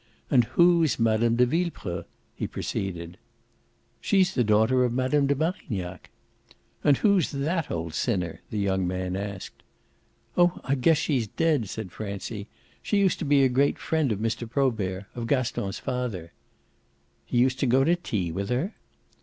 [0.31, 1.35] "And who's Mme.
[1.35, 3.19] de Villepreux?" he proceeded.
[4.01, 5.27] "She's the daughter of Mme.
[5.27, 6.09] de Marignac."
[6.83, 9.61] "And who's THAT old sinner?" the young man asked.
[10.35, 12.47] "Oh I guess she's dead," said Francie.
[12.81, 14.49] "She used to be a great friend of Mr.
[14.49, 16.31] Probert of Gaston's father."
[17.23, 18.73] "He used to go to tea with her?"